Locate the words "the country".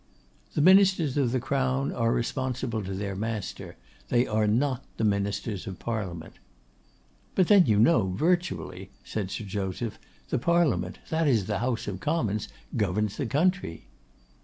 13.17-13.89